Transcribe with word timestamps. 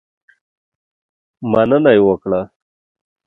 مننه 1.51 1.91
یې 1.95 2.01
وکړه. 2.07 2.41